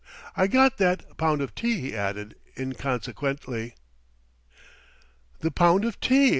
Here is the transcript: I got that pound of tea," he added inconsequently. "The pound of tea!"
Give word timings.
I 0.35 0.47
got 0.47 0.79
that 0.79 1.15
pound 1.17 1.41
of 1.43 1.53
tea," 1.53 1.79
he 1.79 1.95
added 1.95 2.33
inconsequently. 2.57 3.75
"The 5.41 5.51
pound 5.51 5.85
of 5.85 5.99
tea!" 5.99 6.29